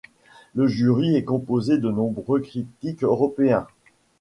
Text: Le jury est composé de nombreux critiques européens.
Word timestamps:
Le 0.55 0.65
jury 0.65 1.15
est 1.15 1.23
composé 1.23 1.77
de 1.77 1.91
nombreux 1.91 2.39
critiques 2.39 3.03
européens. 3.03 3.67